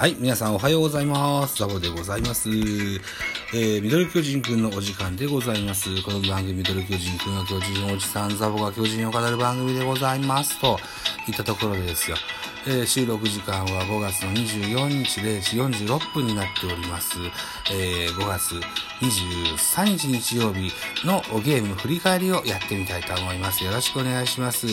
[0.00, 1.58] はい、皆さんおはようございます。
[1.58, 2.48] ザボでございます。
[2.48, 6.02] えー、ミドル巨人くんのお時間でございます。
[6.02, 10.58] この番組、ミドル巨人くんが巨人おじさん、ザボが巨人を語る番組でございます。
[10.58, 10.78] と
[11.26, 12.16] 言ったところですよ。
[12.66, 17.16] えー、収録時間は5月の24日0時46分になっております。
[17.72, 18.54] えー、5月
[19.00, 20.70] 23日日曜日
[21.06, 23.64] のゲーム振り返りをやってみたいと思います。
[23.64, 24.66] よろしくお願いします。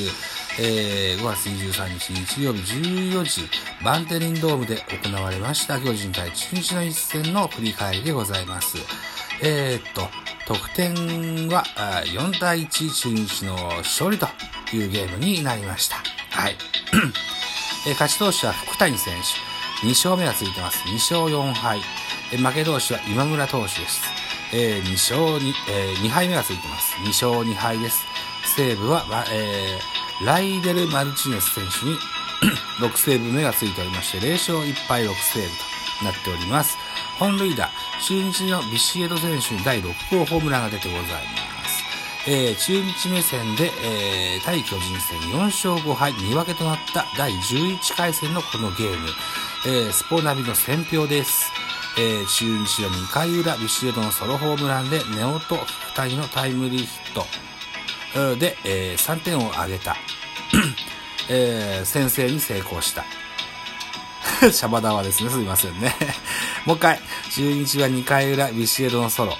[0.60, 3.50] えー、5月23日日曜日14時、
[3.84, 8.78] バンテリンドームで行われました巨人対中日の一戦の振り返りでございます。
[9.42, 10.10] えー、っと、
[10.46, 11.64] 得点は
[12.06, 14.28] 4対1中日の勝利と
[14.74, 15.98] いうゲームになりました。
[16.32, 16.58] はい。
[17.88, 19.88] え勝ち投手は福谷選手。
[19.88, 20.84] 2勝目がついてます。
[20.90, 21.80] 2勝4敗。
[22.34, 24.02] え負け投手は今村投手です。
[24.52, 26.96] えー、2勝 2,、えー、2敗目がついてます。
[26.98, 28.04] 2勝2敗です。
[28.44, 31.98] 西武は、えー、ライデル・マルチネス選手に
[32.92, 35.50] 6セーブ目がついておりまして、0勝1敗6セーブ
[36.00, 36.78] となっております。
[37.18, 37.70] 本塁打、
[38.06, 41.47] 中日のビシエド選手に第6号ホームランが出てございます。
[42.30, 49.08] えー、中日目線で、えー、対巨人戦4勝5敗2分けとなった第11回戦のこのゲーム、
[49.66, 51.54] えー、スポナビの選票です。
[51.98, 59.96] えー、中日の2回裏、ビシエドのソロホームランで、ネオと福谷のタイムリーヒットで、えー、3点を挙げた。
[61.32, 63.06] えー、先制に成功した。
[64.52, 65.30] シャバダワですね。
[65.30, 65.96] すいませんね。
[66.66, 67.00] もう一回。
[67.34, 69.38] 中日は2回裏、ビシエドのソロ。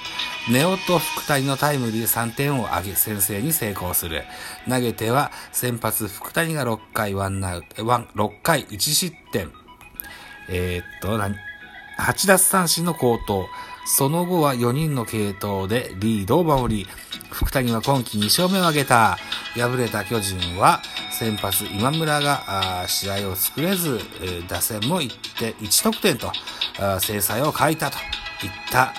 [0.50, 4.24] ネオと福谷のタイムリー3点を挙げ、先制に成功する。
[4.66, 9.52] 投げては、先発福谷が6回ワンアウト、6回1失点。
[10.48, 13.46] えー、っと、8奪三振の高騰。
[13.84, 16.86] その後は4人の継投でリードを守り、
[17.30, 19.18] 福谷は今季2勝目を挙げた。
[19.54, 24.00] 敗れた巨人は、先発今村が試合を作れず、
[24.48, 26.32] 打線も1 1得点と、
[27.00, 27.98] 制裁を書いたと
[28.46, 28.92] いった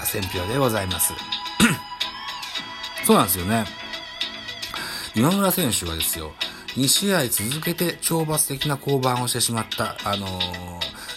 [0.00, 1.12] あ選票でございます。
[3.04, 3.64] そうなんですよね。
[5.14, 6.32] 今村選手はですよ、
[6.76, 10.40] 2試合続けて懲罰的な降板をしてしまった、あのー、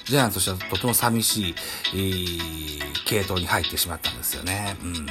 [0.05, 1.55] ジャイアンツとしてはとても寂しい、
[1.93, 4.77] えー、系統に入ってしまったんですよね。
[4.81, 5.05] うん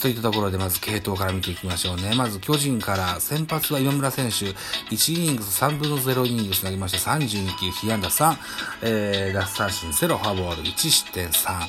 [0.00, 2.14] といったところで、まず系統から見ていきましょうね。
[2.16, 4.46] まず巨人から先発は今村選手、
[4.94, 8.36] 1イニングス3分の0イニングス投げまして32球、被安打3、
[8.82, 11.60] えー、奪三振0、フォアボール1失点3。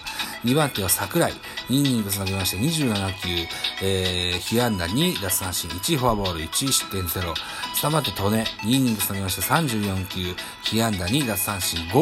[0.45, 1.33] 2番手は桜井、
[1.69, 7.33] 2イニングス投げまして27球、えー、被安打2、奪三振1、フォアボール1失点0。
[7.81, 11.97] 3番手、トネ、2イニングス投げまして34球、被安打2、奪三振5、フ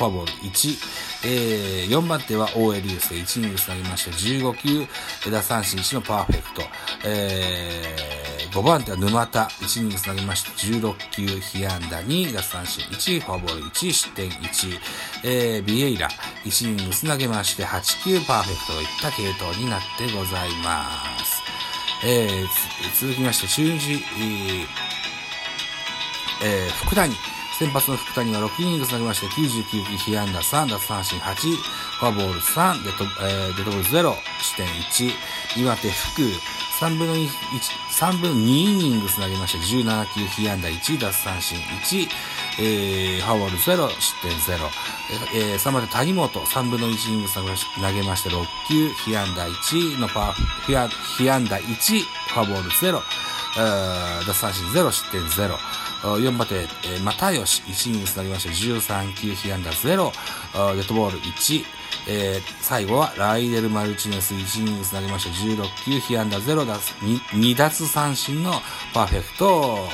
[0.00, 1.12] ォアボール1。
[1.24, 4.86] えー、4番手は大江流星、1イニングス投げまして15球、
[5.26, 6.62] 枝三振1のパーフェクト。
[7.04, 14.80] えー、5番手は沼田、1イニングス投げまして16球、被安打2、奪三振1、フォアボール1、失点1。
[15.24, 16.08] えー、ビエイラ、
[16.44, 21.42] 1イニングス投げまして8球、パーフェクトといった系統になってございます。
[22.04, 24.04] えー、続きまして、中日、
[26.44, 27.14] えー、福谷、
[27.62, 31.34] 先発の福谷は6イニング投げまして99球、被安打3、奪三振8、
[32.00, 42.08] フォアボール3、デッド,、えー、デッドボール0、視点1、岩手福、3分の2、3分2イニング投げまして17球、被安打1、奪三振1、
[42.58, 44.58] えー、フォアボール0、失点0、
[45.32, 47.42] えー、3番手谷本、3分の1イニング投
[47.92, 53.00] げまして6球、被安打1のパー、被安打1、フォアボール0、
[53.54, 55.56] 奪三振0、失点0、
[56.02, 60.10] 4番手、えー、又吉、1イニングス投げまして13球、被安打0、
[60.74, 61.64] デッドボール1、
[62.08, 68.52] えー、最後はライデル・マルチネス1イニングス投げまして16球、被安打0、2, 2奪三振の
[68.94, 69.88] パーフェクト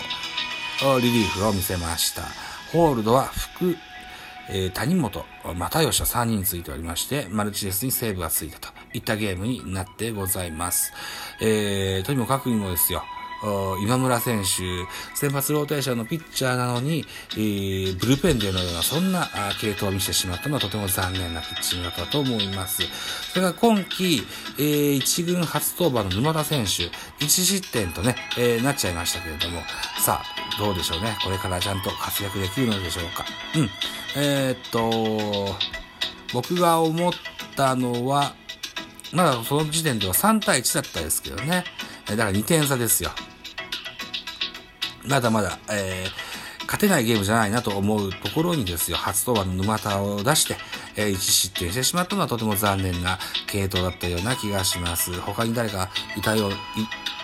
[1.01, 2.23] リリーフを見せました。
[2.73, 3.77] ホールドは福、
[4.51, 10.93] えー、谷本、又吉は3人ついておりまして、マルチネスにセーブがついたといったゲームになってございます。
[11.41, 13.03] えー、とにもかくにもですよ、
[13.81, 19.29] 今村選手、先発ローテーションのピッチャーなのに、えー、ブルペンでのような、そんな
[19.61, 22.83] 系統を見せてしまったのはとても残念なピッチングだったと思います。
[23.33, 24.23] それから今季、
[24.59, 26.91] えー、一軍初登板の沼田選手、
[27.25, 29.63] 1失点とね、えー、なっちゃいましたけれども、
[30.01, 31.17] さあ、どうでしょうね。
[31.23, 33.25] これからちゃんと活躍できるのでしょうか。
[33.57, 33.71] うん。
[34.17, 35.57] えー、っと、
[36.33, 37.13] 僕が思っ
[37.55, 38.35] たのは、
[39.13, 41.65] まだその時点では3対1だったですけどね。
[42.07, 43.11] だから2点差ですよ。
[45.07, 50.57] まだまだ、えー、勝てないゲームじゃないなと思うところにですよ、初登板の沼田を出して、
[50.97, 55.19] えー、1失点してしまったのはとても残念な系統だったような気がします。
[55.21, 56.51] 他に誰かいたよ、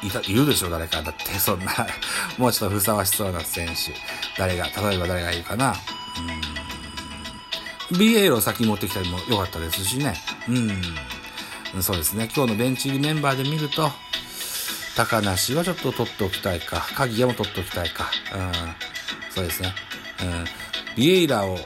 [0.03, 1.03] い、いた、いるでしょう誰か。
[1.03, 1.73] だって、そんな
[2.39, 3.95] もうちょっとふさわしそうな選手。
[4.39, 5.75] 誰が、例えば誰がいるかな。
[7.91, 7.99] うん。
[7.99, 10.15] ビエイロを先に持ってきたりも良かったですしね。
[10.49, 10.53] う
[11.79, 11.83] ん。
[11.83, 12.31] そうですね。
[12.35, 13.91] 今日のベンチ入りメンバーで見ると、
[14.97, 16.87] 高梨はちょっと取っておきたいか。
[16.95, 18.11] 鍵谷も取っておきたいか。
[18.35, 18.53] うん。
[19.31, 19.75] そうですね。
[20.23, 20.45] うん。
[20.97, 21.59] ビエイラを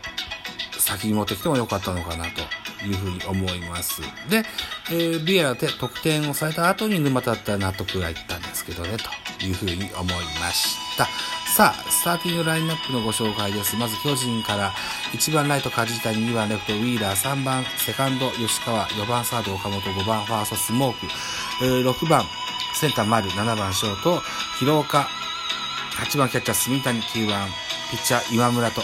[0.79, 4.01] 先に持ってきても良かったのかなというふうに思います。
[4.31, 4.45] で、
[4.91, 8.97] えー、ビエイラで得点をされた後に沼田だったら納得がいったんですけどね、
[9.39, 11.07] というふうに思いました。
[11.55, 13.77] さあ、スターティングラインナップのご紹介です。
[13.77, 14.73] まず巨人から
[15.13, 21.07] 1番ライト梶谷、2番レフトウィーラー、3番セカンド吉川、4番サード岡本、5番ファーストスモーク
[21.65, 22.25] え、6番
[22.79, 24.23] センター丸、7番ショート
[24.61, 25.09] 広岡、
[25.97, 27.49] 8番キャッチャー住谷、9番
[27.91, 28.83] ピッチャー今村と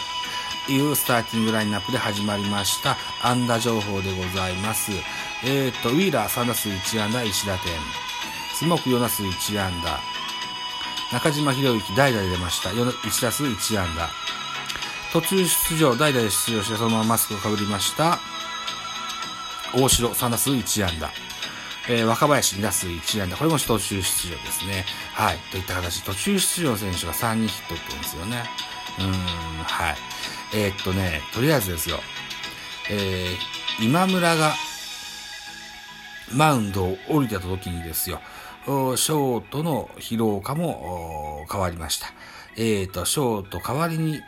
[0.69, 2.96] いうスターティングラインナップで始まりました。
[3.23, 4.91] 安打情報でございます。
[5.44, 7.73] えっ、と、ウィーラー3打数1安打1打点。
[8.52, 10.00] スモーク4打数1安打。
[11.12, 12.70] 中島博之代打で出ました。
[12.70, 14.11] 1打数1安打。
[15.12, 18.19] 途中出場、代打で出場してそのままマスクをかぶりました。
[19.73, 21.12] 大城3打数1安打。
[21.89, 23.37] えー、若林2打数1安打。
[23.37, 24.85] これも途中出場ですね。
[25.13, 25.39] はい。
[25.51, 28.45] といった形、途中出場の選手が3人ヒットって言うんですよね。
[29.01, 29.13] うん、
[29.65, 29.97] はい。
[30.55, 31.99] えー、っとね、とりあえずですよ。
[32.91, 34.55] えー、今村が、
[36.33, 38.21] マウンドを降りた時にですよ。
[38.65, 42.07] ショートの疲労化も変わりました。
[42.57, 44.23] えっ、ー、と、ショート代わりに、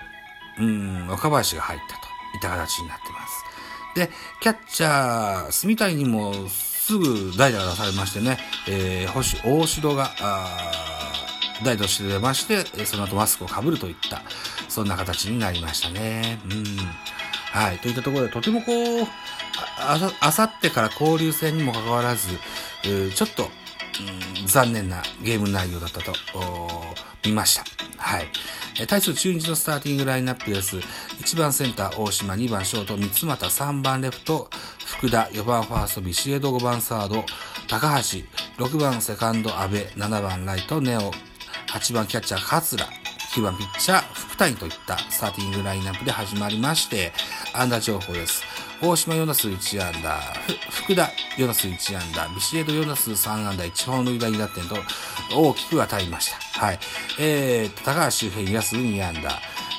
[0.58, 2.02] うん、若林が入ったと
[2.36, 3.44] いった形になってます。
[3.94, 4.10] で、
[4.40, 6.34] キャッチャー、住谷にも
[6.86, 8.38] すぐ代打が出されましてね、
[8.68, 10.12] えー、星、大城が、
[11.64, 14.22] 代打として出まして、その後マスクをかぶるといった、
[14.68, 16.38] そんな形になりましたね。
[16.44, 16.64] うん。
[17.50, 17.78] はい。
[17.78, 19.06] といったところで、とてもこう、
[19.80, 22.28] ああさってから交流戦にもかかわらず、
[22.84, 23.50] ちょっと、
[24.38, 26.14] うん、残念なゲーム内容だったと、
[27.24, 27.64] 見ました。
[27.96, 28.28] はい。
[28.84, 30.76] 対する中日のスターティングラインナップです。
[30.76, 34.50] 1番センター大島、2番ショート、三俣、3番レフト、
[34.84, 37.24] 福田、4番ファースト、ビシエド、5番サード、
[37.68, 38.18] 高橋、
[38.62, 41.10] 6番セカンド、阿部、7番ライト、ネオ、
[41.68, 42.86] 8番キャッチャー、桂、
[43.34, 47.12] 9番ピッチャー、福谷といったスターティングラインナップで始まりまして、
[47.54, 48.42] 安打情報です。
[48.82, 50.20] 大島4打数1安打、
[50.70, 54.76] 福田4打数1安打、ビシエド4打数3安打、1本塁打2打点と
[55.34, 56.45] 大きく当たりました。
[56.58, 56.78] はい。
[57.18, 59.30] えー、高橋周平2打数2安打、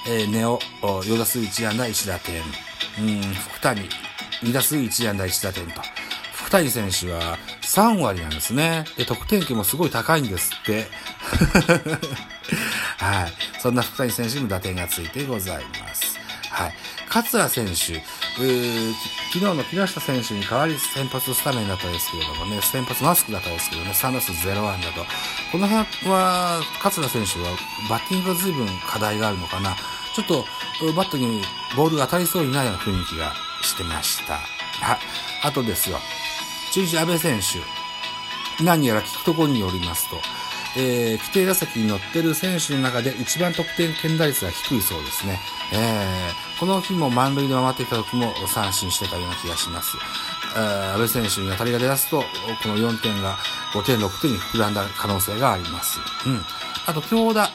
[0.08, 2.42] えー、ネオ4打数1安打1打点、
[3.00, 3.82] うん、福谷
[4.44, 5.82] 2打数1安打1打点と。
[6.34, 8.86] 福谷選手は3割なんですね。
[8.96, 10.88] で、得点圏もすごい高いんですって。
[13.00, 13.34] はい。
[13.60, 16.18] そんな福谷選手にも打点がついてございます。
[16.50, 16.74] はい。
[17.10, 18.04] 桂選手、
[18.40, 18.94] えー、
[19.34, 25.06] 昨日の木下選手に代わり先発スタメンだったんですけれどもね、先発マスクだったんですけどね、3打数0安打と。
[25.52, 27.56] この辺は、桂選手は
[27.90, 29.76] バッティングが随分課題があるのかな。
[30.16, 30.46] ちょっと、
[30.94, 31.42] バットに
[31.76, 34.34] ボールが当たりそうにないような雰囲気がしてました。
[34.34, 35.00] は、
[35.44, 36.00] あとですよ。
[36.72, 38.64] 中日安倍選手。
[38.64, 40.18] 何やら聞くところによりますと、
[40.78, 45.40] えー、規定打席に乗ってる選手の中で一番得点圏打率が低いそうですね。
[45.74, 49.98] えー、この日も満塁で回っていた時も三振してたような気がします。
[50.56, 52.22] えー、安倍選手に当たりが出だすと、
[52.64, 53.38] この4点が
[53.74, 56.00] 5点、6点に膨らんだ可能性があります。
[56.26, 56.42] うん。
[56.88, 57.52] あと、京田。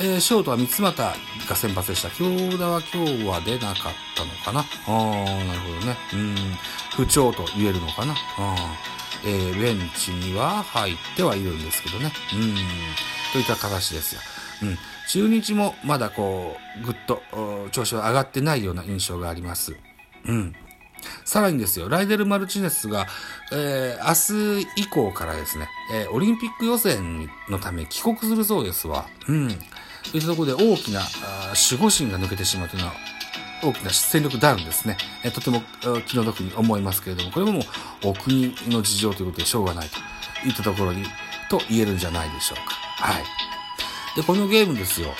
[0.00, 1.02] えー、ショートは三俣
[1.48, 2.10] が先発でした。
[2.10, 5.96] 京田は今日は出なかったのかなああ、なるほどね。
[6.14, 6.36] うん。
[6.96, 8.56] 不調と言えるのかなああ。
[9.24, 12.12] えー、ベンチには入ってはいるんですけどね。
[12.32, 12.54] うん。
[13.32, 14.20] といった形ですよ。
[14.62, 14.78] うん。
[15.08, 17.22] 中日もまだこう、ぐっと
[17.72, 19.76] 調子は上がってないような印象があります。
[20.26, 20.54] うん。
[21.24, 23.06] さらにですよ、ライデル・マルチネスが、
[23.52, 29.06] えー、明日以降からですね、えー、オリンピック予選のため帰国するそうですわ。
[29.28, 29.48] うん。
[30.10, 31.00] といったところで大きな
[31.70, 32.94] 守護神が抜けてしまうというのは
[33.62, 34.96] 大きな戦力ダウンですね。
[35.24, 35.62] えーとても
[36.06, 37.62] 気の毒に思いますけれども、これももう
[38.04, 41.04] お国の事情ということでしょうがないといったところに、
[41.50, 42.74] と言えるんじゃないでしょうか。
[43.04, 43.47] はい。
[44.18, 45.14] で、このゲームですよ。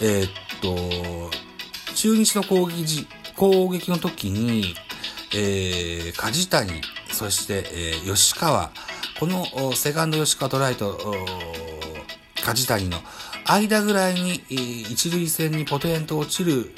[0.00, 1.30] えー、っと、
[1.94, 3.06] 中日の攻撃時、
[3.36, 4.74] 攻撃の時に、
[5.32, 6.82] えー、梶谷、
[7.12, 8.72] そして、えー、吉川、
[9.20, 9.46] この
[9.76, 10.98] セカンド吉川とライト、
[12.42, 12.98] 梶谷の
[13.44, 14.42] 間ぐらいに、
[14.90, 16.72] 一塁線にポテンと落ちる、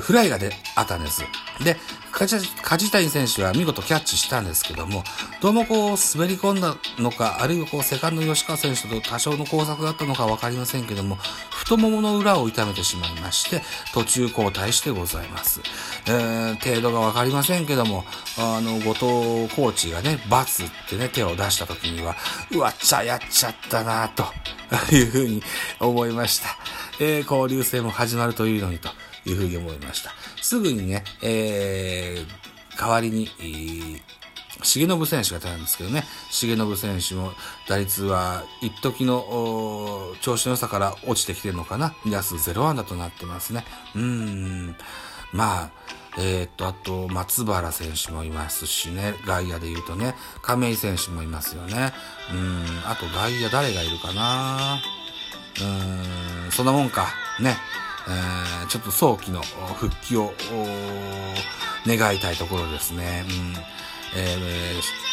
[0.00, 1.20] フライがであったんです。
[1.62, 1.76] で、
[2.16, 5.04] 梶谷選手は見事キャッチしたんですけども、
[5.42, 11.16] どうもこう滑り込んだのか、あるいはこうセカンド吉川選手と多少の交錯があったのかわかりませんけども、
[11.50, 13.60] 太ももの裏を痛めてしまいまして、
[13.92, 15.60] 途中交代してございます。
[16.06, 18.06] えー、程度がわかりませんけども、
[18.38, 22.16] あの、後藤コーチがね、罰ってね、手を出した時には、
[22.50, 24.24] うわっちゃやっちゃったなと
[24.90, 25.42] いうふうに
[25.80, 26.56] 思いました。
[27.00, 28.88] えー、交流戦も始まるというのにと
[29.24, 30.10] いうふうに思いました。
[30.42, 34.00] すぐにね、えー、代わりに、えー
[34.62, 37.32] 重信選手が出たんですけどね、重信選手も
[37.68, 41.90] 打率は一時の調子の良さから落ちてきてるのかな。
[42.04, 43.64] 2打数0安打となってますね。
[43.94, 44.76] うーん。
[45.32, 45.70] まあ、
[46.18, 51.92] えー、っと、あと、松原選手もいますしね、外野で言うとね、亀井選手もいますよね。
[52.32, 54.78] うん、あと外野誰がいるかな
[55.60, 57.08] うん、そんなもんか。
[57.40, 57.56] ね。
[58.08, 59.42] えー、ちょっと早期の
[59.74, 60.32] 復帰を
[61.86, 63.24] 願いたいところですね。
[63.26, 65.05] うん、えー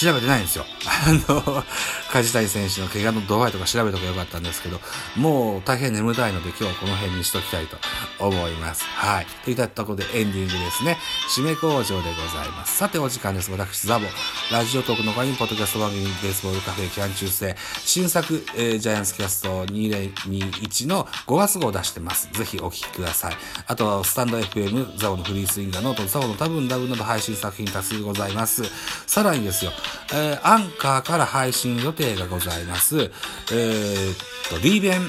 [0.00, 0.64] 調べてないんですよ。
[0.86, 1.62] あの、
[2.10, 4.80] 梶谷選手の怪我の度合いとか調べとかよかったんですけど、
[5.14, 7.76] もう大変眠たいので今日はこの辺にしときたいと
[8.18, 8.84] 思います。
[8.84, 9.26] はい。
[9.44, 10.96] といったところでエンディングですね。
[11.36, 12.02] 締め工場でござ
[12.46, 12.78] います。
[12.78, 13.50] さてお時間です。
[13.50, 14.06] 私、ザボ。
[14.50, 17.54] ラジオトークの他にポッドキャスト番組、ベースボールカフェ期間中世、
[17.84, 22.30] 新作、えー、ジャイアンツキャスト2021の5月号を出してます。
[22.32, 23.34] ぜひお聴きください。
[23.66, 28.62] あとは、スタンド FM、ザボのフリースインガーのザボの多分ダブなど配信作品多数ございます。
[29.06, 29.72] さらにですよ、
[30.12, 32.98] えー、アンカーから配信予定がございます。
[33.00, 34.16] えー、っ
[34.50, 35.00] と、D 弁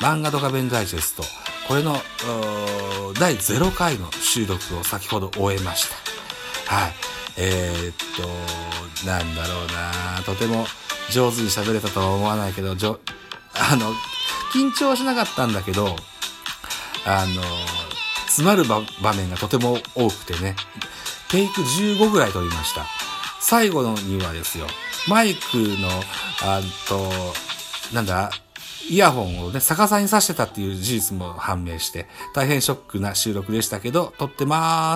[0.00, 1.22] 漫画ドカ弁ダイジェスト。
[1.66, 2.00] これの、
[3.18, 5.88] 第0回の収録を先ほど終えまし
[6.66, 6.74] た。
[6.74, 6.92] はい。
[7.38, 7.94] えー、っ
[9.02, 10.66] と、なんだろうなとても
[11.10, 13.00] 上手に喋れたとは思わないけど、じょ、
[13.54, 13.92] あの、
[14.52, 15.96] 緊張はしなかったんだけど、
[17.04, 17.42] あの、
[18.26, 18.80] 詰まる場
[19.14, 20.56] 面がとても多くてね、
[21.30, 22.86] テイク15ぐらい撮りました。
[23.48, 24.66] 最後のにはですよ、
[25.08, 25.88] マイクの、
[26.42, 27.12] あと、
[27.94, 28.32] なんだ、
[28.90, 34.94] イヤホンをね、逆さに刺してたっていう事実も判明して、大変ショックな収録でしたけど、撮ってまーす。